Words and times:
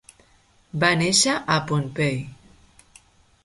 Va 0.83 0.89
néixer 1.01 1.37
a 1.55 1.59
Pohnpei. 1.73 2.19